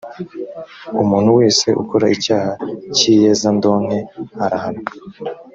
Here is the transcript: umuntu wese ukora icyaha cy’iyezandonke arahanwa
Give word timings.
umuntu 1.01 1.29
wese 1.39 1.67
ukora 1.81 2.05
icyaha 2.15 2.51
cy’iyezandonke 2.95 3.97
arahanwa 4.45 4.85